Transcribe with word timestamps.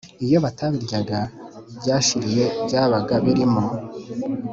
Iyo 0.25 0.37
batabiryaga 0.45 1.19
byashiriye 1.77 2.43
byabaga 2.65 3.15
birimo 3.25 3.63